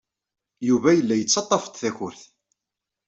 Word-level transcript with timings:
Yuba 0.67 0.89
yella 0.97 1.15
yettaḍḍaf-d 1.17 1.75
takurt. 1.81 2.21